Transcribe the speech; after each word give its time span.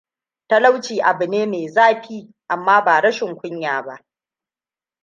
Talauci 0.47 0.95
abune 1.09 1.45
mai 1.51 1.67
zafi, 1.67 2.29
amma 2.53 2.81
ba 2.83 3.01
rashin 3.01 3.35
kunya 3.35 3.81
ba. 3.83 3.97